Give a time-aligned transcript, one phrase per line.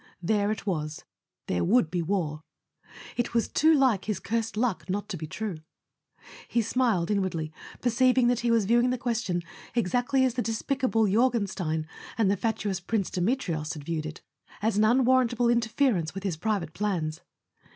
[0.23, 2.41] There it was—there would be war!
[3.17, 5.59] It was too like his cursed luck not to be true...
[6.47, 9.43] He smiled inwardly, perceiving that he was viewing the question
[9.75, 11.85] exactly as the despicable Jorgenstein
[12.17, 14.23] and the fatuous Prince Demetrios had viewed it:
[14.59, 17.21] as an un¬ warrantable interference with his private plans.